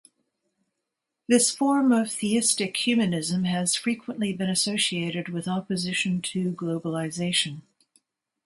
[1.27, 7.61] This form of theistic humanism has frequently been associated with opposition to globalisation.